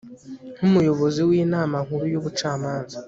nk 0.57 0.61
Umuyobozi 0.67 1.19
w 1.29 1.31
Inama 1.43 1.75
Nkuru 1.85 2.05
y 2.13 2.17
Ubucamanza 2.19 2.97